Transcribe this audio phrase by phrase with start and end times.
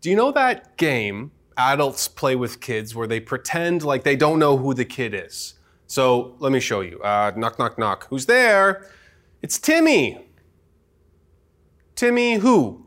[0.00, 4.38] Do you know that game adults play with kids where they pretend like they don't
[4.38, 5.54] know who the kid is?
[5.86, 7.00] So let me show you.
[7.02, 8.06] Uh, knock, knock, knock.
[8.08, 8.88] Who's there?
[9.42, 10.26] It's Timmy.
[11.96, 12.86] Timmy who?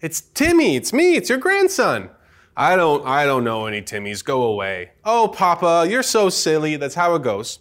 [0.00, 0.76] It's Timmy.
[0.76, 1.16] It's me.
[1.16, 2.08] It's your grandson.
[2.56, 4.24] I don't I don't know any Timmys.
[4.24, 4.92] Go away.
[5.04, 6.76] Oh, papa, you're so silly.
[6.76, 7.58] That's how it goes.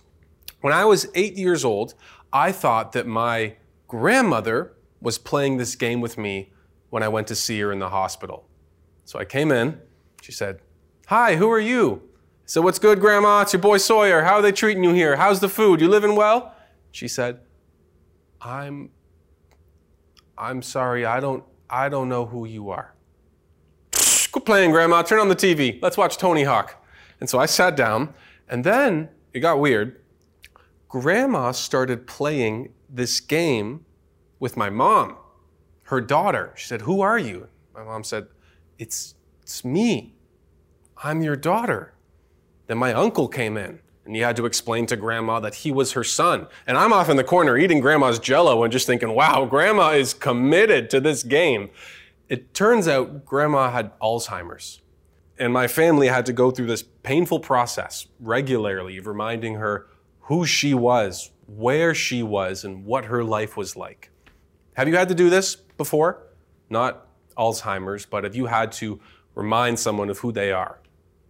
[0.62, 1.96] When I was 8 years old,
[2.32, 3.56] I thought that my
[3.88, 6.52] grandmother was playing this game with me
[6.90, 8.49] when I went to see her in the hospital.
[9.10, 9.82] So I came in.
[10.22, 10.60] She said,
[11.08, 12.04] Hi, who are you?
[12.46, 13.42] So what's good, Grandma?
[13.42, 14.22] It's your boy Sawyer.
[14.22, 15.16] How are they treating you here?
[15.16, 15.82] How's the food?
[15.82, 16.54] You living well?
[16.92, 17.40] She said,
[18.40, 18.92] I'm
[20.38, 22.94] I'm sorry, I don't I don't know who you are.
[24.32, 25.02] Quit playing, Grandma.
[25.02, 25.82] Turn on the TV.
[25.82, 26.86] Let's watch Tony Hawk.
[27.20, 28.14] And so I sat down,
[28.48, 30.02] and then it got weird.
[30.88, 33.86] Grandma started playing this game
[34.40, 35.18] with my mom,
[35.86, 36.54] her daughter.
[36.56, 37.48] She said, Who are you?
[37.74, 38.28] My mom said,
[38.80, 40.16] It's, it's me.
[41.04, 41.94] I'm your daughter.
[42.68, 45.92] Then my uncle came in and he had to explain to grandma that he was
[45.92, 46.48] her son.
[46.66, 50.14] And I'm off in the corner eating grandma's jello and just thinking, wow, grandma is
[50.14, 51.70] committed to this game.
[52.30, 54.82] It turns out grandma had Alzheimer's.
[55.38, 59.88] And my family had to go through this painful process regularly of reminding her
[60.22, 64.12] who she was, where she was, and what her life was like.
[64.74, 66.24] Have you had to do this before?
[66.70, 67.09] Not
[67.40, 69.00] Alzheimer's, but if you had to
[69.34, 70.80] remind someone of who they are?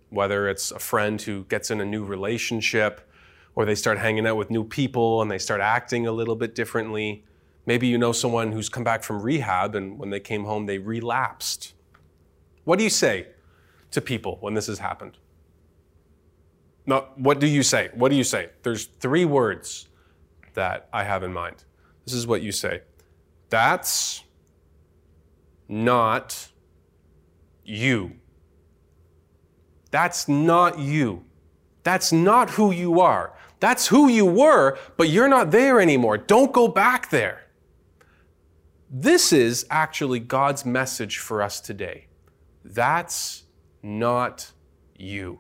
[0.10, 3.10] Whether it's a friend who gets in a new relationship,
[3.56, 6.56] or they start hanging out with new people and they start acting a little bit
[6.56, 7.24] differently.
[7.66, 10.78] Maybe you know someone who's come back from rehab and when they came home, they
[10.78, 11.74] relapsed.
[12.64, 13.28] What do you say
[13.92, 15.18] to people when this has happened?
[16.86, 17.90] No, what do you say?
[17.94, 18.50] What do you say?
[18.64, 19.88] There's three words
[20.54, 21.64] that I have in mind.
[22.06, 22.82] This is what you say
[23.50, 24.24] that's
[25.70, 26.50] not
[27.64, 28.14] you.
[29.92, 31.24] That's not you.
[31.84, 33.34] That's not who you are.
[33.60, 36.18] That's who you were, but you're not there anymore.
[36.18, 37.46] Don't go back there.
[38.90, 42.08] This is actually God's message for us today.
[42.66, 43.44] That's
[43.84, 44.52] not
[44.98, 45.40] you.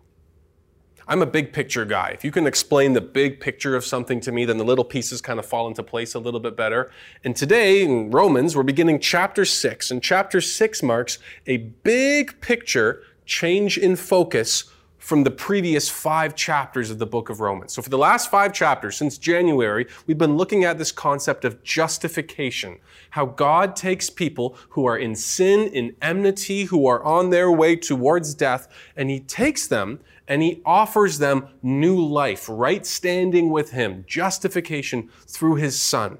[1.09, 2.09] I'm a big picture guy.
[2.09, 5.21] If you can explain the big picture of something to me, then the little pieces
[5.21, 6.91] kind of fall into place a little bit better.
[7.23, 13.01] And today in Romans, we're beginning chapter six, and chapter six marks a big picture
[13.25, 14.65] change in focus
[14.99, 17.73] from the previous five chapters of the book of Romans.
[17.73, 21.63] So, for the last five chapters, since January, we've been looking at this concept of
[21.63, 22.77] justification.
[23.11, 27.75] How God takes people who are in sin, in enmity, who are on their way
[27.75, 29.99] towards death, and He takes them
[30.29, 36.19] and He offers them new life, right standing with Him, justification through His Son.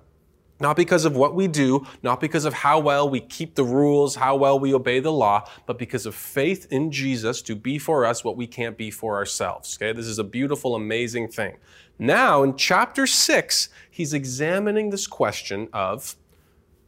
[0.62, 4.16] Not because of what we do, not because of how well we keep the rules,
[4.16, 8.06] how well we obey the law, but because of faith in Jesus to be for
[8.06, 9.78] us what we can't be for ourselves.
[9.80, 11.56] Okay, this is a beautiful, amazing thing.
[11.98, 16.18] Now, in chapter six, he's examining this question of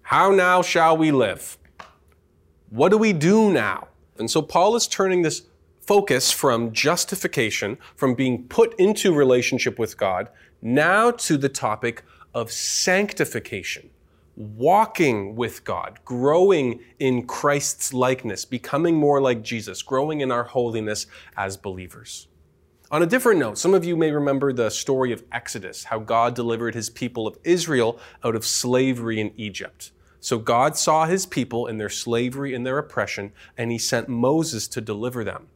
[0.01, 1.57] how now shall we live?
[2.69, 3.87] What do we do now?
[4.17, 5.43] And so Paul is turning this
[5.91, 10.29] focus from justification, from being put into relationship with God,
[10.61, 13.89] now to the topic of sanctification,
[14.37, 21.07] walking with God, growing in Christ's likeness, becoming more like Jesus, growing in our holiness
[21.35, 22.29] as believers.
[22.89, 26.35] On a different note, some of you may remember the story of Exodus, how God
[26.35, 29.91] delivered his people of Israel out of slavery in Egypt.
[30.21, 34.69] So God saw his people in their slavery and their oppression, and he sent Moses
[34.69, 35.47] to deliver them.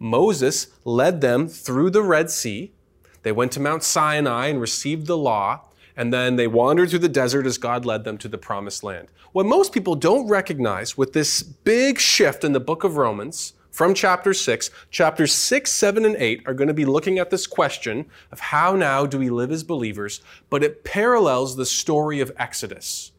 [0.00, 2.72] Moses led them through the Red Sea.
[3.22, 5.66] They went to Mount Sinai and received the law
[6.00, 9.08] and then they wandered through the desert as God led them to the promised land.
[9.32, 13.92] What most people don't recognize with this big shift in the book of Romans from
[13.92, 18.06] chapter 6, chapters 6, 7, and 8 are going to be looking at this question
[18.32, 23.12] of how now do we live as believers, but it parallels the story of Exodus.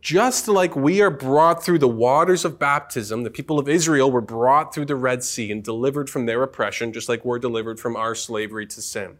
[0.00, 4.22] Just like we are brought through the waters of baptism, the people of Israel were
[4.22, 7.96] brought through the Red Sea and delivered from their oppression, just like we're delivered from
[7.96, 9.18] our slavery to sin.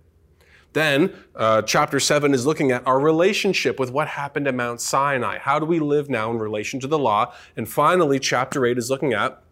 [0.73, 5.39] Then, uh, chapter 7 is looking at our relationship with what happened at Mount Sinai.
[5.39, 7.35] How do we live now in relation to the law?
[7.57, 9.43] And finally, chapter 8 is looking at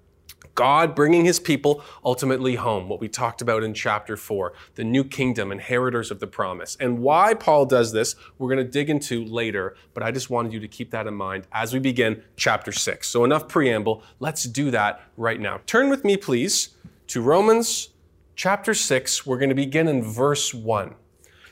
[0.58, 5.05] God bringing his people ultimately home, what we talked about in chapter 4, the new
[5.05, 6.76] kingdom, inheritors of the promise.
[6.81, 10.52] And why Paul does this, we're going to dig into later, but I just wanted
[10.52, 13.06] you to keep that in mind as we begin chapter 6.
[13.06, 14.02] So, enough preamble.
[14.19, 15.61] Let's do that right now.
[15.67, 16.70] Turn with me, please,
[17.06, 17.90] to Romans
[18.35, 19.25] chapter 6.
[19.25, 20.94] We're going to begin in verse 1.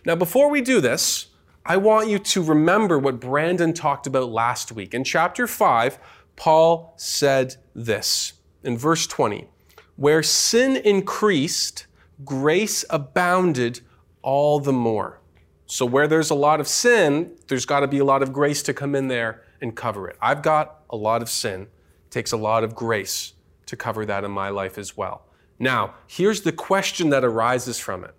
[0.04, 1.28] Now, before we do this,
[1.64, 4.94] I want you to remember what Brandon talked about last week.
[4.94, 5.98] In chapter 5,
[6.36, 8.32] Paul said this.
[8.66, 9.48] In verse 20,
[9.96, 11.86] where sin increased,
[12.24, 13.80] grace abounded
[14.22, 15.20] all the more.
[15.66, 18.62] So, where there's a lot of sin, there's got to be a lot of grace
[18.64, 20.16] to come in there and cover it.
[20.20, 21.62] I've got a lot of sin.
[21.62, 23.32] It takes a lot of grace
[23.66, 25.26] to cover that in my life as well.
[25.58, 28.14] Now, here's the question that arises from it.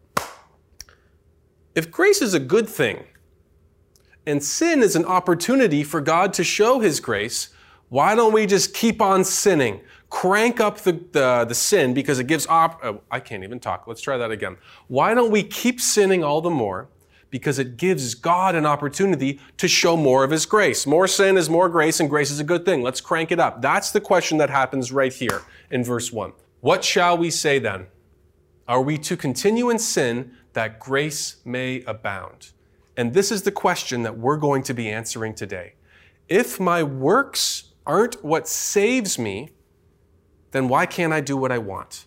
[1.76, 3.06] If grace is a good thing,
[4.26, 7.50] and sin is an opportunity for God to show His grace,
[7.90, 9.80] why don't we just keep on sinning?
[10.10, 13.88] Crank up the, the, the sin because it gives op- oh, I can't even talk.
[13.88, 14.58] Let's try that again.
[14.88, 16.88] Why don't we keep sinning all the more?
[17.30, 20.88] Because it gives God an opportunity to show more of His grace.
[20.88, 22.82] More sin is more grace, and grace is a good thing.
[22.82, 23.62] Let's crank it up.
[23.62, 26.32] That's the question that happens right here in verse 1.
[26.62, 27.88] What shall we say then?
[28.68, 32.52] Are we to continue in sin that grace may abound?
[32.96, 35.74] And this is the question that we're going to be answering today.
[36.28, 39.52] If my works aren't what saves me,
[40.52, 42.06] then why can't I do what I want?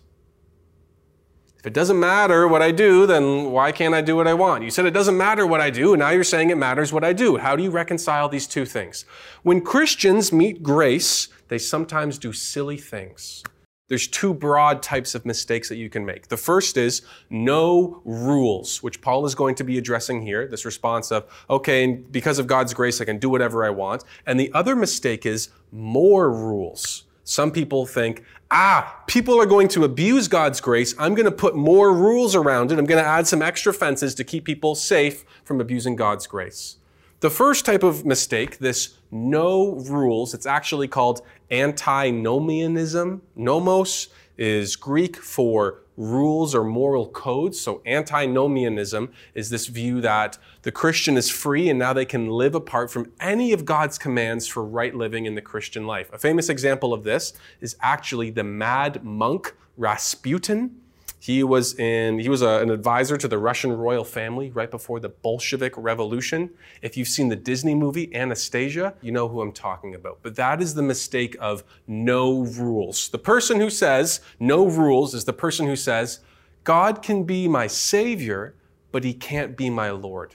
[1.59, 4.63] If it doesn't matter what I do, then why can't I do what I want?
[4.63, 7.03] You said it doesn't matter what I do, and now you're saying it matters what
[7.03, 7.37] I do.
[7.37, 9.05] How do you reconcile these two things?
[9.43, 13.43] When Christians meet grace, they sometimes do silly things
[13.91, 16.29] there's two broad types of mistakes that you can make.
[16.29, 21.11] The first is no rules, which Paul is going to be addressing here, this response
[21.11, 24.05] of, okay, because of God's grace, I can do whatever I want.
[24.25, 27.03] And the other mistake is more rules.
[27.31, 30.93] Some people think, ah, people are going to abuse God's grace.
[30.99, 32.77] I'm going to put more rules around it.
[32.77, 36.75] I'm going to add some extra fences to keep people safe from abusing God's grace.
[37.21, 43.21] The first type of mistake, this no rules, it's actually called antinomianism.
[43.37, 47.59] Nomos is Greek for rules or moral codes.
[47.59, 52.55] So antinomianism is this view that the Christian is free and now they can live
[52.55, 56.11] apart from any of God's commands for right living in the Christian life.
[56.13, 60.80] A famous example of this is actually the mad monk Rasputin.
[61.21, 64.99] He was in he was a, an advisor to the Russian royal family right before
[64.99, 66.49] the Bolshevik Revolution.
[66.81, 70.17] If you've seen the Disney movie Anastasia, you know who I'm talking about.
[70.23, 73.09] But that is the mistake of no rules.
[73.09, 76.21] The person who says no rules is the person who says
[76.63, 78.55] God can be my savior,
[78.91, 80.33] but he can't be my lord.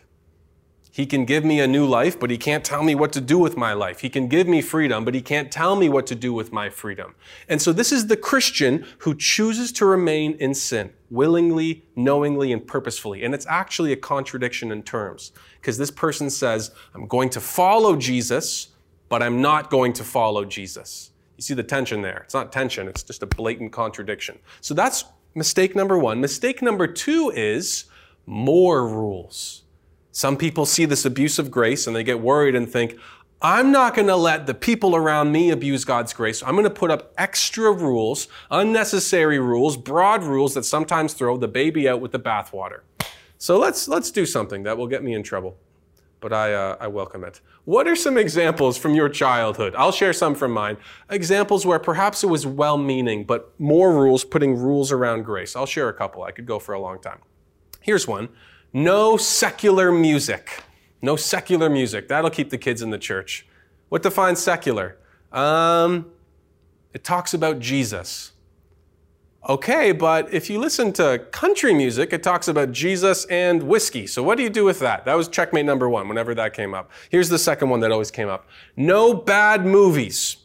[0.97, 3.37] He can give me a new life, but he can't tell me what to do
[3.37, 4.01] with my life.
[4.01, 6.71] He can give me freedom, but he can't tell me what to do with my
[6.71, 7.15] freedom.
[7.51, 12.67] And so this is the Christian who chooses to remain in sin, willingly, knowingly, and
[12.67, 13.25] purposefully.
[13.25, 17.97] And it's actually a contradiction in terms, because this person says, I'm going to follow
[17.97, 18.69] Jesus,
[19.11, 21.11] but I'm not going to follow Jesus.
[21.37, 22.23] You see the tension there.
[22.25, 24.39] It's not tension, it's just a blatant contradiction.
[24.63, 25.05] So that's
[25.35, 26.23] mistake number one.
[26.23, 27.85] Mistake number two is
[28.25, 29.65] more rules.
[30.17, 32.99] Some people see this abuse of grace and they get worried and think,
[33.43, 36.43] I'm not going to let the people around me abuse God's grace.
[36.43, 41.49] I'm going to put up extra rules, unnecessary rules, broad rules that sometimes throw the
[41.49, 42.81] baby out with the bathwater.
[43.37, 45.59] So let's, let's do something that will get me in trouble.
[46.21, 47.43] But I, uh, I welcome it.
[47.67, 49.75] What are some examples from your childhood?
[49.77, 50.79] I'll share some from mine.
[51.11, 55.55] Examples where perhaps it was well meaning, but more rules, putting rules around grace.
[55.55, 56.23] I'll share a couple.
[56.23, 57.19] I could go for a long time.
[57.83, 58.31] Here's one
[58.77, 60.63] no secular music.
[61.01, 62.09] No secular music.
[62.09, 63.47] That'll keep the kids in the church.
[63.89, 64.99] What defines secular?
[65.33, 66.11] Um,
[66.93, 68.33] it talks about Jesus.
[69.49, 74.07] Okay, but if you listen to country music, it talks about Jesus and whiskey.
[74.07, 75.07] So what do you do with that?
[75.07, 76.91] That was checkmate number one whenever that came up.
[77.09, 78.47] Here's the second one that always came up.
[78.77, 80.37] No bad movies.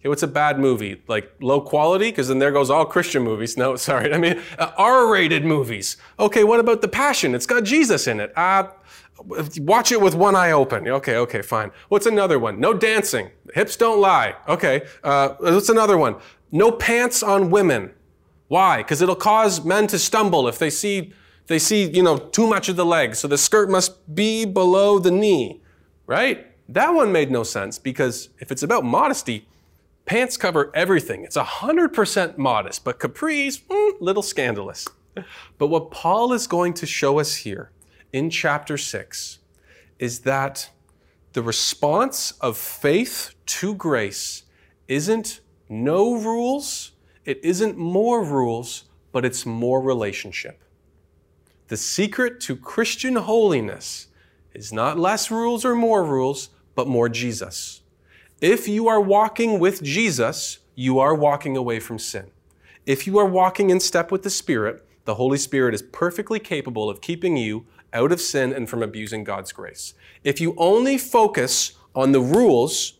[0.00, 1.02] Okay, what's a bad movie?
[1.08, 2.10] Like low quality?
[2.10, 3.58] Because then there goes all Christian movies.
[3.58, 4.12] No, sorry.
[4.12, 5.98] I mean, uh, R-rated movies.
[6.18, 7.34] Okay, what about The Passion?
[7.34, 8.32] It's got Jesus in it.
[8.36, 8.68] Uh,
[9.58, 10.88] watch it with one eye open.
[10.88, 11.70] Okay, okay, fine.
[11.90, 12.58] What's another one?
[12.58, 13.30] No dancing.
[13.52, 14.36] Hips don't lie.
[14.48, 14.86] Okay.
[15.04, 16.16] Uh, what's another one?
[16.50, 17.92] No pants on women.
[18.48, 18.78] Why?
[18.78, 21.12] Because it'll cause men to stumble if they see
[21.46, 23.14] they see you know too much of the leg.
[23.16, 25.60] So the skirt must be below the knee,
[26.06, 26.46] right?
[26.68, 29.46] That one made no sense because if it's about modesty,
[30.10, 31.22] Pants cover everything.
[31.22, 34.88] It's 100% modest, but capris, mm, little scandalous.
[35.56, 37.70] But what Paul is going to show us here
[38.12, 39.38] in chapter 6
[40.00, 40.68] is that
[41.32, 44.42] the response of faith to grace
[44.88, 46.90] isn't no rules,
[47.24, 50.60] it isn't more rules, but it's more relationship.
[51.68, 54.08] The secret to Christian holiness
[54.54, 57.79] is not less rules or more rules, but more Jesus.
[58.40, 62.30] If you are walking with Jesus, you are walking away from sin.
[62.86, 66.88] If you are walking in step with the Spirit, the Holy Spirit is perfectly capable
[66.88, 69.92] of keeping you out of sin and from abusing God's grace.
[70.24, 72.94] If you only focus on the rules,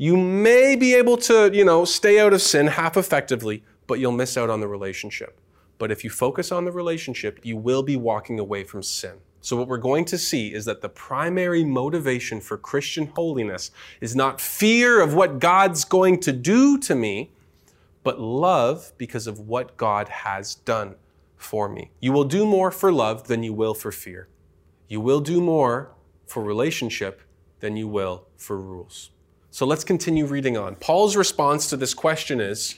[0.00, 4.12] You may be able to, you know, stay out of sin half effectively, but you'll
[4.12, 5.40] miss out on the relationship.
[5.76, 9.16] But if you focus on the relationship, you will be walking away from sin.
[9.48, 14.14] So, what we're going to see is that the primary motivation for Christian holiness is
[14.14, 17.30] not fear of what God's going to do to me,
[18.04, 20.96] but love because of what God has done
[21.38, 21.92] for me.
[21.98, 24.28] You will do more for love than you will for fear.
[24.86, 25.92] You will do more
[26.26, 27.22] for relationship
[27.60, 29.12] than you will for rules.
[29.50, 30.74] So let's continue reading on.
[30.74, 32.74] Paul's response to this question is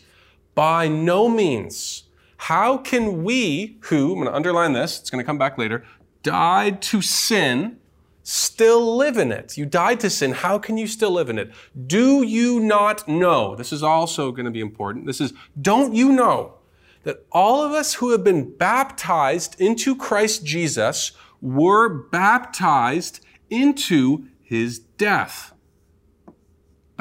[0.55, 2.05] by no means.
[2.37, 5.85] How can we, who, I'm going to underline this, it's going to come back later,
[6.23, 7.79] died to sin,
[8.23, 9.57] still live in it?
[9.57, 10.33] You died to sin.
[10.33, 11.51] How can you still live in it?
[11.87, 13.55] Do you not know?
[13.57, 15.07] This is also going to be important.
[15.07, 16.55] This is, don't you know
[17.03, 24.79] that all of us who have been baptized into Christ Jesus were baptized into his
[24.79, 25.55] death?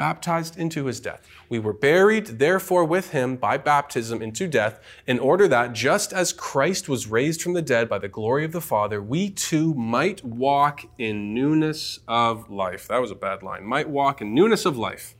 [0.00, 1.28] Baptized into his death.
[1.50, 6.32] We were buried, therefore, with him by baptism into death, in order that, just as
[6.32, 10.24] Christ was raised from the dead by the glory of the Father, we too might
[10.24, 12.88] walk in newness of life.
[12.88, 13.62] That was a bad line.
[13.62, 15.14] Might walk in newness of life.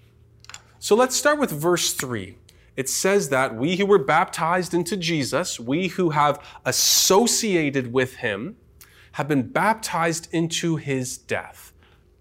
[0.79, 2.39] So let's start with verse 3.
[2.75, 8.57] It says that we who were baptized into Jesus, we who have associated with him,
[9.13, 11.75] have been baptized into his death.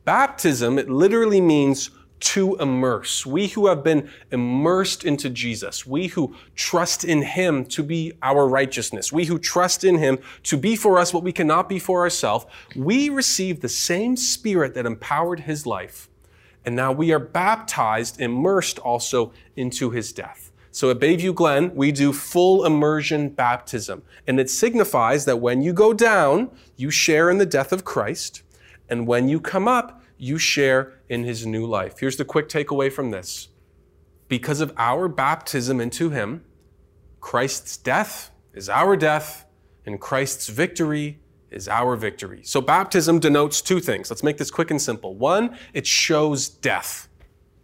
[0.03, 3.25] Baptism, it literally means to immerse.
[3.25, 8.47] We who have been immersed into Jesus, we who trust in Him to be our
[8.47, 12.01] righteousness, we who trust in Him to be for us what we cannot be for
[12.01, 12.45] ourselves,
[12.75, 16.09] we receive the same Spirit that empowered His life.
[16.65, 20.51] And now we are baptized, immersed also into His death.
[20.71, 24.03] So at Bayview Glen, we do full immersion baptism.
[24.27, 28.43] And it signifies that when you go down, you share in the death of Christ.
[28.87, 31.99] And when you come up, you share in his new life.
[31.99, 33.47] Here's the quick takeaway from this.
[34.27, 36.43] Because of our baptism into him,
[37.19, 39.45] Christ's death is our death,
[39.85, 42.41] and Christ's victory is our victory.
[42.43, 44.09] So baptism denotes two things.
[44.11, 45.15] Let's make this quick and simple.
[45.15, 47.07] One, it shows death.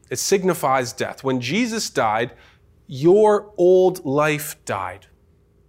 [0.10, 1.24] It signifies death.
[1.24, 2.32] When Jesus died,
[2.88, 5.08] your old life died.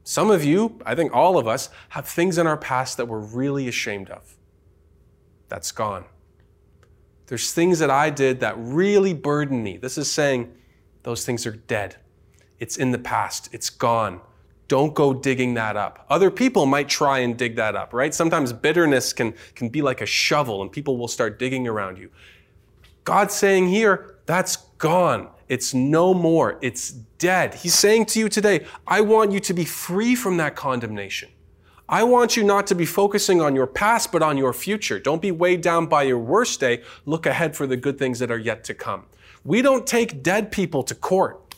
[0.04, 3.18] Some of you, I think all of us, have things in our past that we're
[3.18, 4.36] really ashamed of.
[5.48, 6.04] That's gone.
[7.26, 9.76] There's things that I did that really burden me.
[9.76, 10.52] This is saying
[11.02, 11.96] those things are dead.
[12.58, 13.48] It's in the past.
[13.52, 14.20] It's gone.
[14.68, 16.04] Don't go digging that up.
[16.10, 18.12] Other people might try and dig that up, right?
[18.12, 22.10] Sometimes bitterness can, can be like a shovel and people will start digging around you.
[23.04, 25.28] God's saying here, that's gone.
[25.48, 26.58] It's no more.
[26.60, 27.54] It's dead.
[27.54, 31.28] He's saying to you today, I want you to be free from that condemnation.
[31.88, 34.98] I want you not to be focusing on your past, but on your future.
[34.98, 36.82] Don't be weighed down by your worst day.
[37.04, 39.06] Look ahead for the good things that are yet to come.
[39.44, 41.54] We don't take dead people to court.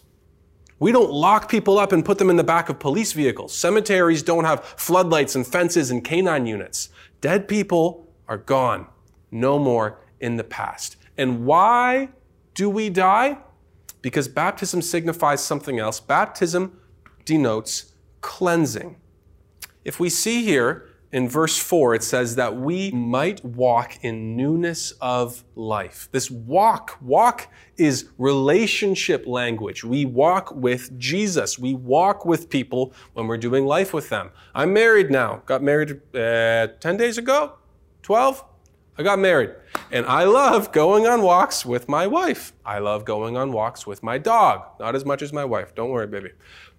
[0.79, 3.55] We don't lock people up and put them in the back of police vehicles.
[3.57, 6.91] Cemeteries don't have floodlights and fences and canine units.
[7.21, 8.87] Dead people are gone.
[9.31, 10.97] No more in the past.
[11.17, 12.11] And why
[12.55, 13.39] do we die?
[14.03, 15.99] Because baptism signifies something else.
[15.99, 16.79] Baptism
[17.25, 18.97] denotes cleansing.
[19.89, 24.91] If we see here in verse 4, it says that we might walk in newness
[25.01, 26.11] of life.
[26.13, 29.85] This walk, walk is relationship language.
[29.85, 31.59] We walk with Jesus.
[31.59, 34.29] We walk with people when we're doing life with them.
[34.55, 35.41] I'm married now.
[35.47, 37.55] Got married uh, 10 days ago?
[38.03, 38.45] 12?
[38.99, 39.55] I got married.
[39.91, 42.53] And I love going on walks with my wife.
[42.63, 44.67] I love going on walks with my dog.
[44.79, 45.75] Not as much as my wife.
[45.75, 46.33] Don't worry, baby.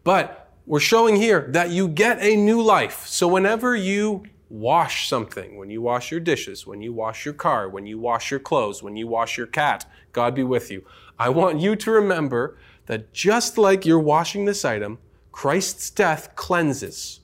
[0.03, 3.07] But we're showing here that you get a new life.
[3.07, 7.67] So whenever you wash something, when you wash your dishes, when you wash your car,
[7.67, 10.85] when you wash your clothes, when you wash your cat, God be with you.
[11.17, 14.99] I want you to remember that just like you're washing this item,
[15.31, 17.21] Christ's death cleanses.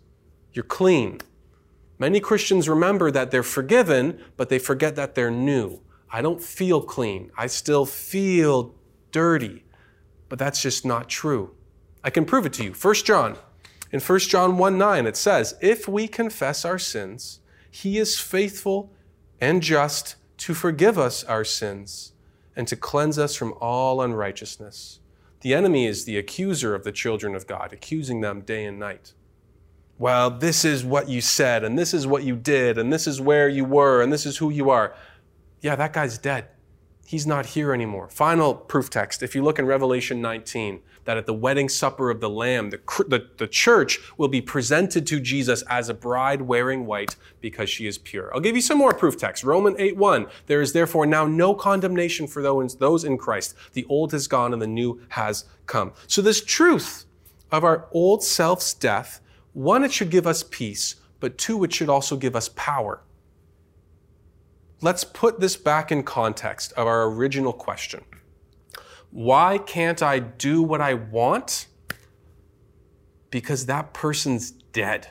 [0.52, 1.20] You're clean.
[2.00, 5.82] Many Christians remember that they're forgiven, but they forget that they're new.
[6.12, 7.30] I don't feel clean.
[7.38, 8.74] I still feel
[9.12, 9.66] dirty.
[10.30, 11.55] But that's just not true.
[12.06, 12.72] I can prove it to you.
[12.72, 13.36] 1 John.
[13.92, 17.40] In 1 John 1 9, it says, If we confess our sins,
[17.72, 18.94] he is faithful
[19.42, 22.14] and just to forgive us our sins
[22.56, 25.00] and to cleanse us from all unrighteousness.
[25.42, 29.14] The enemy is the accuser of the children of God, accusing them day and night.
[29.98, 33.20] Well, this is what you said, and this is what you did, and this is
[33.20, 34.94] where you were, and this is who you are.
[35.62, 36.50] Yeah, that guy's dead.
[37.08, 38.10] He's not here anymore.
[38.10, 39.22] Final proof text.
[39.22, 42.80] If you look in Revelation 19, that at the wedding supper of the Lamb, the,
[43.08, 47.86] the, the, church will be presented to Jesus as a bride wearing white because she
[47.86, 48.34] is pure.
[48.34, 49.44] I'll give you some more proof text.
[49.44, 50.26] Romans 8 1.
[50.48, 53.54] There is therefore now no condemnation for those, those in Christ.
[53.74, 55.94] The old has gone and the new has come.
[56.08, 57.06] So, this truth
[57.52, 59.22] of our old self's death,
[59.54, 63.02] one, it should give us peace, but two, it should also give us power.
[64.86, 68.04] Let's put this back in context of our original question.
[69.10, 71.66] Why can't I do what I want?
[73.32, 75.08] Because that person's dead.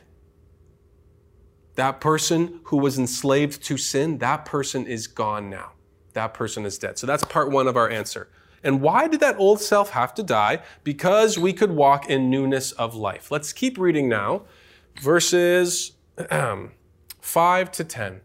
[1.74, 5.72] That person who was enslaved to sin, that person is gone now.
[6.12, 6.96] That person is dead.
[6.96, 8.28] So that's part one of our answer.
[8.62, 10.62] And why did that old self have to die?
[10.84, 13.32] Because we could walk in newness of life.
[13.32, 14.42] Let's keep reading now,
[15.00, 15.94] verses
[17.20, 18.20] 5 to 10.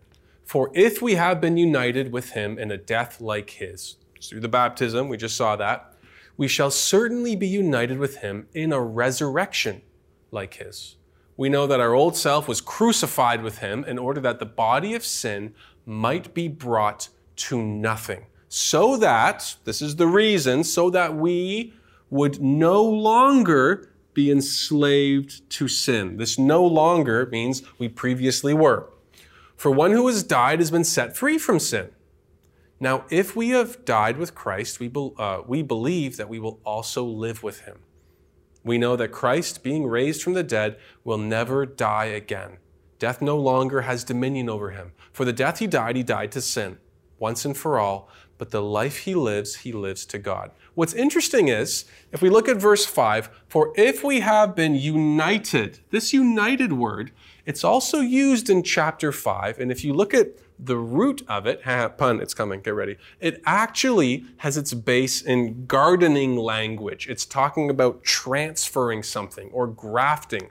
[0.50, 4.48] For if we have been united with him in a death like his, through the
[4.48, 5.94] baptism, we just saw that,
[6.38, 9.84] we shall certainly be united with him in a resurrection
[10.32, 10.96] like his.
[11.38, 14.96] We know that our old self was crucified with him in order that the body
[14.96, 15.53] of sin
[15.86, 18.25] might be brought to nothing.
[18.48, 21.75] So that, this is the reason, so that we
[22.10, 26.18] would no longer be enslaved to sin.
[26.18, 28.89] This no longer means we previously were.
[29.60, 31.89] For one who has died has been set free from sin.
[32.80, 36.62] Now, if we have died with Christ, we, be, uh, we believe that we will
[36.63, 37.80] also live with him.
[38.63, 42.60] We know that Christ, being raised from the dead, will never die again.
[43.00, 44.94] Death no longer has dominion over him.
[45.12, 46.78] For the death he died, he died to sin,
[47.18, 48.08] once and for all,
[48.39, 50.50] but the life he lives, he lives to God.
[50.74, 55.79] What's interesting is, if we look at verse 5, for if we have been united,
[55.91, 57.12] this united word,
[57.46, 59.60] it's also used in chapter 5.
[59.60, 61.62] And if you look at the root of it,
[61.98, 62.98] pun, it's coming, get ready.
[63.19, 67.08] It actually has its base in gardening language.
[67.10, 70.50] It's talking about transferring something or grafting.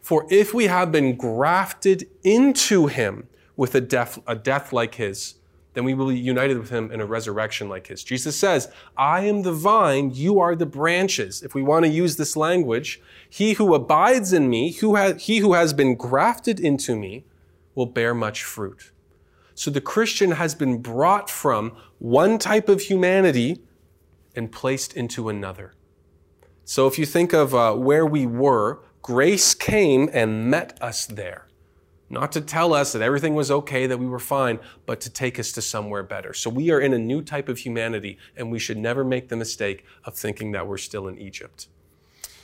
[0.00, 5.34] For if we have been grafted into him with a death, a death like his,
[5.76, 8.02] then we will be united with him in a resurrection like his.
[8.02, 11.42] Jesus says, I am the vine, you are the branches.
[11.42, 15.36] If we want to use this language, he who abides in me, who has, he
[15.40, 17.26] who has been grafted into me,
[17.74, 18.90] will bear much fruit.
[19.54, 23.60] So the Christian has been brought from one type of humanity
[24.34, 25.74] and placed into another.
[26.64, 31.45] So if you think of uh, where we were, grace came and met us there.
[32.08, 35.40] Not to tell us that everything was okay, that we were fine, but to take
[35.40, 36.32] us to somewhere better.
[36.32, 39.36] So we are in a new type of humanity, and we should never make the
[39.36, 41.66] mistake of thinking that we're still in Egypt.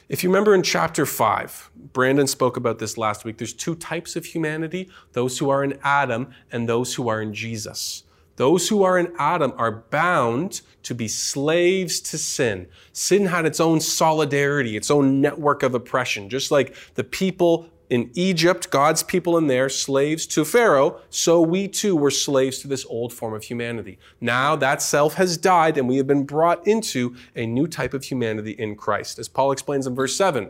[0.08, 3.38] If you remember in chapter 5, Brandon spoke about this last week.
[3.38, 7.32] There's two types of humanity those who are in Adam and those who are in
[7.32, 8.02] Jesus.
[8.36, 12.66] Those who are in Adam are bound to be slaves to sin.
[12.92, 18.10] Sin had its own solidarity, its own network of oppression, just like the people in
[18.14, 22.86] Egypt, God's people in there, slaves to Pharaoh, so we too were slaves to this
[22.86, 23.98] old form of humanity.
[24.18, 28.04] Now that self has died and we have been brought into a new type of
[28.04, 29.18] humanity in Christ.
[29.18, 30.48] As Paul explains in verse 7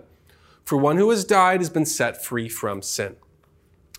[0.62, 3.16] For one who has died has been set free from sin.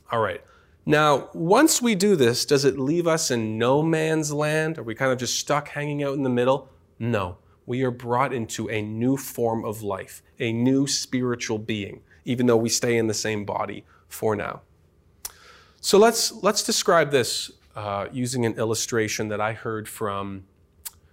[0.09, 0.41] All right.
[0.85, 4.79] Now, once we do this, does it leave us in no man's land?
[4.79, 6.69] Are we kind of just stuck hanging out in the middle?
[6.97, 7.39] No.
[7.65, 12.57] We are brought into a new form of life, a new spiritual being even though
[12.57, 14.61] we stay in the same body for now.
[15.81, 20.43] So let's, let's describe this uh, using an illustration that I heard from,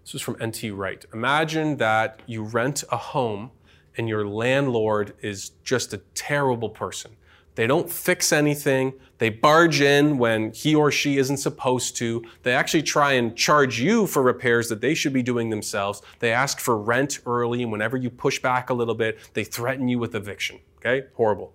[0.04, 0.70] this was from N.T.
[0.70, 1.04] Wright.
[1.12, 3.50] Imagine that you rent a home
[3.96, 7.16] and your landlord is just a terrible person.
[7.56, 8.94] They don't fix anything.
[9.18, 12.24] They barge in when he or she isn't supposed to.
[12.42, 16.00] They actually try and charge you for repairs that they should be doing themselves.
[16.20, 19.88] They ask for rent early, and whenever you push back a little bit, they threaten
[19.88, 20.60] you with eviction.
[20.80, 21.06] Okay?
[21.14, 21.52] Horrible.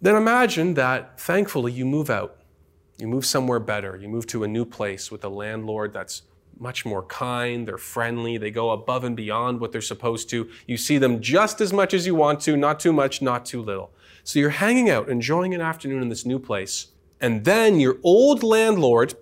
[0.00, 2.38] Then imagine that thankfully you move out.
[2.98, 3.96] You move somewhere better.
[3.96, 6.22] You move to a new place with a landlord that's
[6.58, 10.48] much more kind, they're friendly, they go above and beyond what they're supposed to.
[10.66, 13.62] You see them just as much as you want to, not too much, not too
[13.62, 13.90] little.
[14.22, 16.88] So you're hanging out, enjoying an afternoon in this new place,
[17.20, 19.14] and then your old landlord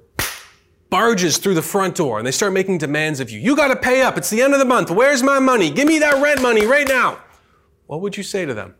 [0.90, 3.38] barges through the front door and they start making demands of you.
[3.38, 4.18] You got to pay up.
[4.18, 4.90] It's the end of the month.
[4.90, 5.70] Where's my money?
[5.70, 7.20] Give me that rent money right now
[7.90, 8.76] what would you say to them?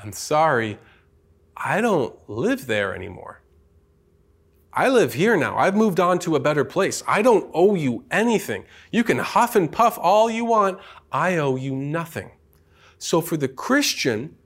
[0.00, 0.78] I'm sorry,
[1.56, 3.42] I don't live there anymore.
[4.72, 5.58] I live here now.
[5.58, 7.02] I've moved on to a better place.
[7.08, 8.64] I don't owe you anything.
[8.92, 10.78] You can huff and puff all you want.
[11.10, 12.30] I owe you nothing.
[12.96, 14.36] So for the Christian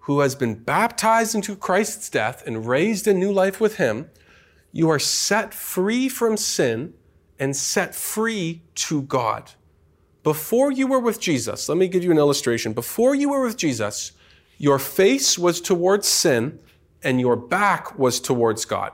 [0.00, 4.10] who has been baptized into Christ's death and raised a new life with him,
[4.72, 6.94] You are set free from sin
[7.38, 9.52] and set free to God.
[10.28, 12.74] Before you were with Jesus, let me give you an illustration.
[12.74, 14.12] Before you were with Jesus,
[14.58, 16.58] your face was towards sin
[17.02, 18.92] and your back was towards God.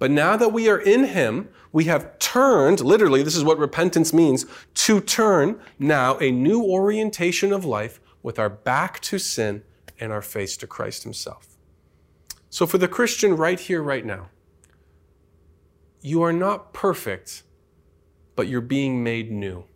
[0.00, 4.12] But now that we are in Him, we have turned, literally, this is what repentance
[4.12, 9.62] means, to turn now a new orientation of life with our back to sin
[10.00, 11.56] and our face to Christ Himself.
[12.50, 14.30] So for the Christian right here, right now,
[16.00, 17.44] you are not perfect,
[18.34, 19.67] but you're being made new.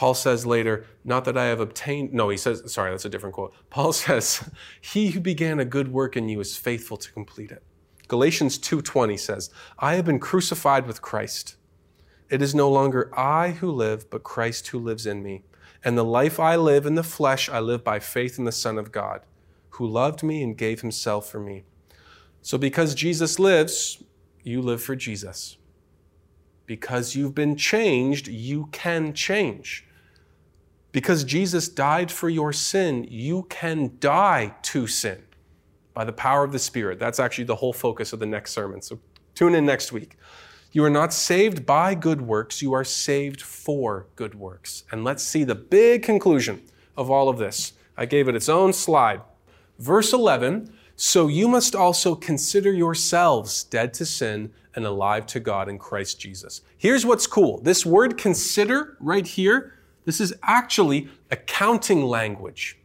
[0.00, 3.34] Paul says later, not that I have obtained, no, he says, sorry, that's a different
[3.34, 3.52] quote.
[3.68, 4.48] Paul says,
[4.80, 7.62] he who began a good work in you is faithful to complete it.
[8.08, 11.56] Galatians 2:20 says, I have been crucified with Christ.
[12.30, 15.42] It is no longer I who live, but Christ who lives in me.
[15.84, 18.78] And the life I live in the flesh, I live by faith in the Son
[18.78, 19.20] of God,
[19.72, 21.64] who loved me and gave himself for me.
[22.40, 24.02] So because Jesus lives,
[24.42, 25.58] you live for Jesus.
[26.64, 29.84] Because you've been changed, you can change.
[30.92, 35.22] Because Jesus died for your sin, you can die to sin
[35.94, 36.98] by the power of the Spirit.
[36.98, 38.82] That's actually the whole focus of the next sermon.
[38.82, 38.98] So
[39.34, 40.16] tune in next week.
[40.72, 44.84] You are not saved by good works, you are saved for good works.
[44.92, 46.62] And let's see the big conclusion
[46.96, 47.72] of all of this.
[47.96, 49.20] I gave it its own slide.
[49.78, 55.68] Verse 11 So you must also consider yourselves dead to sin and alive to God
[55.68, 56.62] in Christ Jesus.
[56.78, 62.78] Here's what's cool this word consider right here this is actually accounting language.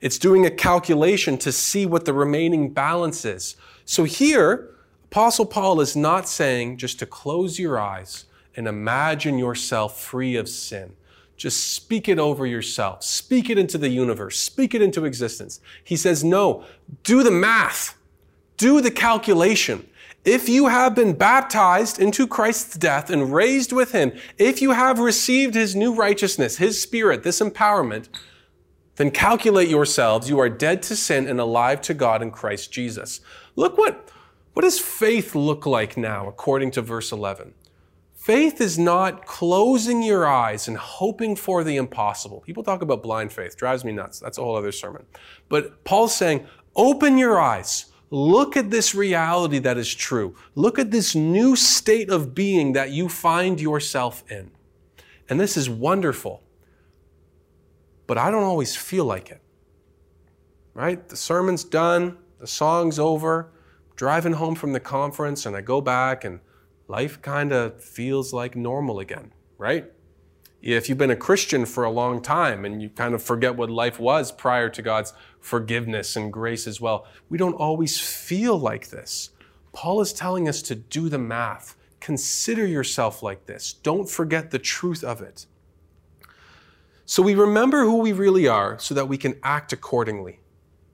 [0.00, 3.56] It's doing a calculation to see what the remaining balance is.
[3.84, 4.70] So here,
[5.04, 10.48] Apostle Paul is not saying just to close your eyes and imagine yourself free of
[10.48, 10.94] sin.
[11.36, 13.04] Just speak it over yourself.
[13.04, 14.38] Speak it into the universe.
[14.40, 15.60] Speak it into existence.
[15.84, 16.64] He says, no,
[17.02, 17.96] do the math.
[18.56, 19.86] Do the calculation.
[20.26, 24.98] If you have been baptized into Christ's death and raised with him, if you have
[24.98, 28.08] received his new righteousness, his spirit, this empowerment,
[28.96, 30.28] then calculate yourselves.
[30.28, 33.20] You are dead to sin and alive to God in Christ Jesus.
[33.54, 34.10] Look what,
[34.52, 37.54] what does faith look like now, according to verse 11?
[38.12, 42.40] Faith is not closing your eyes and hoping for the impossible.
[42.40, 44.18] People talk about blind faith, drives me nuts.
[44.18, 45.06] That's a whole other sermon.
[45.48, 47.92] But Paul's saying, open your eyes.
[48.10, 50.36] Look at this reality that is true.
[50.54, 54.52] Look at this new state of being that you find yourself in.
[55.28, 56.42] And this is wonderful.
[58.06, 59.42] But I don't always feel like it.
[60.72, 61.08] Right?
[61.08, 63.50] The sermon's done, the song's over,
[63.96, 66.40] driving home from the conference, and I go back, and
[66.86, 69.90] life kind of feels like normal again, right?
[70.74, 73.70] If you've been a Christian for a long time and you kind of forget what
[73.70, 78.88] life was prior to God's forgiveness and grace as well, we don't always feel like
[78.88, 79.30] this.
[79.72, 81.76] Paul is telling us to do the math.
[82.00, 83.74] Consider yourself like this.
[83.74, 85.46] Don't forget the truth of it.
[87.04, 90.40] So we remember who we really are so that we can act accordingly.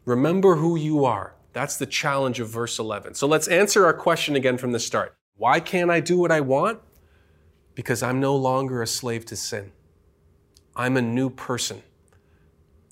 [0.05, 1.35] Remember who you are.
[1.55, 3.15] That's the challenge of verse 11.
[3.15, 5.17] So let's answer our question again from the start.
[5.39, 6.81] Why can't I do what I want?
[7.75, 9.73] Because I'm no longer a slave to sin.
[10.77, 11.83] I'm a new person.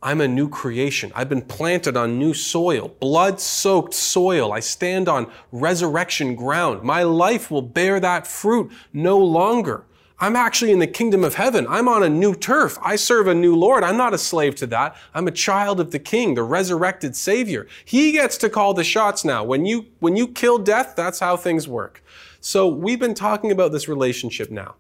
[0.03, 1.13] I'm a new creation.
[1.15, 4.53] I've been planted on new soil, blood soaked soil.
[4.53, 6.83] I stand on resurrection ground.
[6.83, 9.85] My life will bear that fruit no longer.
[10.23, 11.67] I'm actually in the kingdom of heaven.
[11.67, 12.77] I'm on a new turf.
[12.83, 13.83] I serve a new Lord.
[13.83, 14.95] I'm not a slave to that.
[15.15, 17.67] I'm a child of the King, the resurrected Savior.
[17.87, 19.43] He gets to call the shots now.
[19.43, 22.05] When you, when you kill death, that's how things work.
[22.43, 24.75] So we've been talking about this relationship now.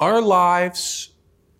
[0.00, 1.11] Our lives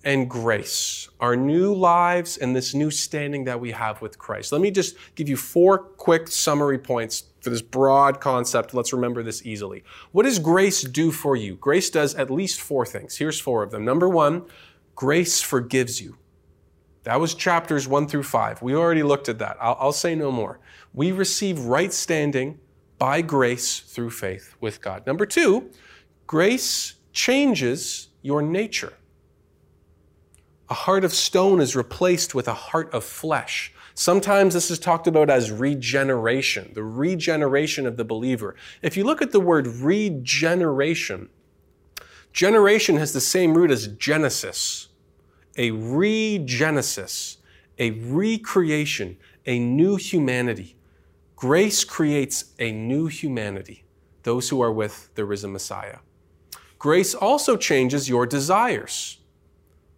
[0.04, 4.50] and grace, our new lives and this new standing that we have with Christ.
[4.52, 8.74] Let me just give you four quick summary points for this broad concept.
[8.74, 9.84] Let's remember this easily.
[10.10, 11.56] What does grace do for you?
[11.56, 13.16] Grace does at least four things.
[13.16, 13.84] Here's four of them.
[13.84, 14.44] Number one,
[14.96, 16.18] grace forgives you.
[17.04, 18.62] That was chapters one through five.
[18.62, 19.56] We already looked at that.
[19.60, 20.60] I'll, I'll say no more.
[20.92, 22.58] We receive right standing
[22.98, 25.04] by grace through faith with God.
[25.06, 25.70] Number two,
[26.26, 28.92] grace changes your nature.
[30.72, 33.74] A heart of stone is replaced with a heart of flesh.
[33.92, 38.56] Sometimes this is talked about as regeneration, the regeneration of the believer.
[38.80, 41.28] If you look at the word regeneration,
[42.32, 44.88] generation has the same root as genesis,
[45.58, 47.36] a regenesis,
[47.78, 50.78] a recreation, a new humanity.
[51.36, 53.84] Grace creates a new humanity,
[54.22, 55.98] those who are with the risen Messiah.
[56.78, 59.18] Grace also changes your desires.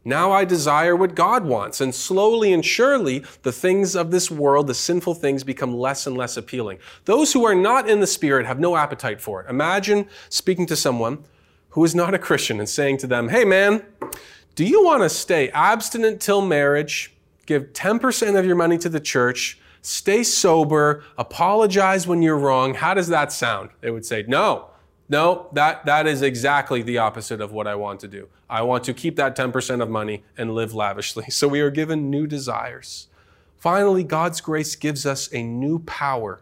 [0.05, 1.81] Now I desire what God wants.
[1.81, 6.17] And slowly and surely, the things of this world, the sinful things, become less and
[6.17, 6.79] less appealing.
[7.07, 9.49] Those who are not in the Spirit have no appetite for it.
[9.49, 11.25] Imagine speaking to someone
[11.71, 13.83] who is not a Christian and saying to them, Hey man,
[14.55, 17.13] do you want to stay abstinent till marriage,
[17.47, 22.75] give 10% of your money to the church, stay sober, apologize when you're wrong?
[22.75, 23.71] How does that sound?
[23.81, 24.71] They would say, No.
[25.09, 28.29] No, that, that is exactly the opposite of what I want to do.
[28.49, 31.27] I want to keep that 10% of money and live lavishly.
[31.31, 33.09] So we are given new desires.
[33.59, 36.41] Finally, God's grace gives us a new power.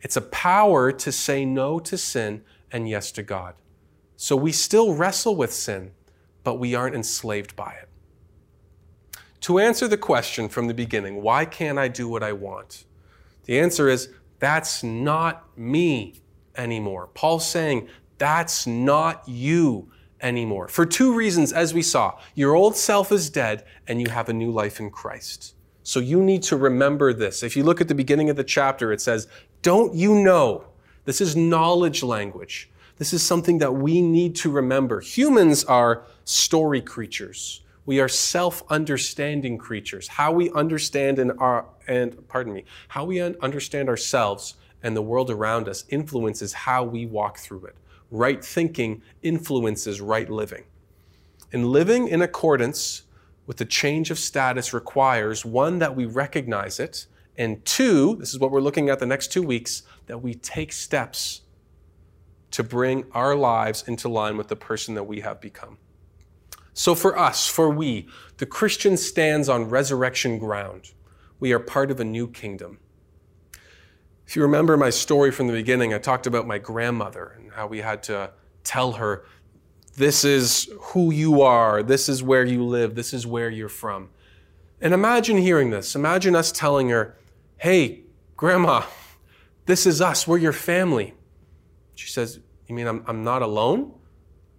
[0.00, 3.54] It's a power to say no to sin and yes to God.
[4.16, 5.92] So we still wrestle with sin,
[6.44, 7.88] but we aren't enslaved by it.
[9.42, 12.84] To answer the question from the beginning, why can't I do what I want?
[13.44, 16.20] The answer is, that's not me
[16.56, 17.08] anymore.
[17.14, 20.68] Paul's saying, that's not you anymore.
[20.68, 22.18] For two reasons, as we saw.
[22.34, 25.54] Your old self is dead and you have a new life in Christ.
[25.82, 27.42] So you need to remember this.
[27.42, 29.26] If you look at the beginning of the chapter, it says,
[29.62, 30.66] Don't you know?
[31.06, 32.70] This is knowledge language.
[32.98, 35.00] This is something that we need to remember.
[35.00, 37.62] Humans are story creatures.
[37.86, 40.06] We are self-understanding creatures.
[40.06, 45.30] How we understand and our and pardon me, how we understand ourselves and the world
[45.30, 47.76] around us influences how we walk through it.
[48.10, 50.64] Right thinking influences right living.
[51.52, 53.02] And living in accordance
[53.46, 58.38] with the change of status requires one, that we recognize it, and two, this is
[58.38, 61.42] what we're looking at the next two weeks, that we take steps
[62.50, 65.78] to bring our lives into line with the person that we have become.
[66.74, 70.92] So for us, for we, the Christian stands on resurrection ground.
[71.38, 72.78] We are part of a new kingdom.
[74.30, 77.66] If you remember my story from the beginning, I talked about my grandmother and how
[77.66, 78.30] we had to
[78.62, 79.24] tell her,
[79.96, 84.08] this is who you are, this is where you live, this is where you're from.
[84.80, 85.96] And imagine hearing this.
[85.96, 87.16] Imagine us telling her,
[87.56, 88.02] hey,
[88.36, 88.84] grandma,
[89.66, 91.14] this is us, we're your family.
[91.96, 92.38] She says,
[92.68, 93.94] You mean I'm, I'm not alone?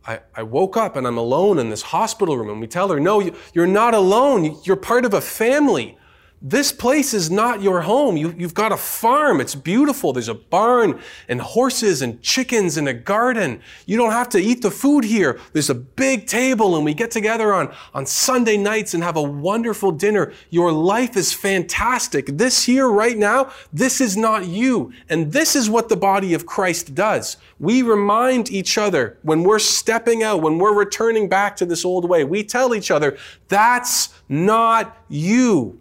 [0.05, 2.49] I, I woke up and I'm alone in this hospital room.
[2.49, 4.59] And we tell her, No, you, you're not alone.
[4.65, 5.97] You're part of a family.
[6.43, 8.17] This place is not your home.
[8.17, 9.39] You, have got a farm.
[9.39, 10.11] It's beautiful.
[10.11, 10.99] There's a barn
[11.29, 13.61] and horses and chickens and a garden.
[13.85, 15.39] You don't have to eat the food here.
[15.53, 19.21] There's a big table and we get together on, on Sunday nights and have a
[19.21, 20.33] wonderful dinner.
[20.49, 22.25] Your life is fantastic.
[22.25, 24.93] This here right now, this is not you.
[25.09, 27.37] And this is what the body of Christ does.
[27.59, 32.09] We remind each other when we're stepping out, when we're returning back to this old
[32.09, 33.15] way, we tell each other,
[33.47, 35.79] that's not you.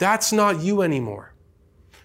[0.00, 1.34] That's not you anymore.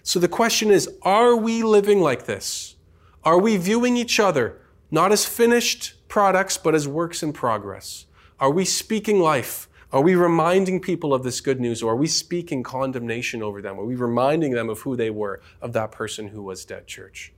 [0.02, 2.76] So the question is are we living like this?
[3.24, 4.58] Are we viewing each other
[4.90, 8.04] not as finished products, but as works in progress?
[8.38, 9.68] Are we speaking life?
[9.92, 13.80] Are we reminding people of this good news, or are we speaking condemnation over them?
[13.80, 17.32] Are we reminding them of who they were, of that person who was dead, church?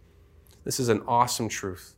[0.65, 1.95] This is an awesome truth.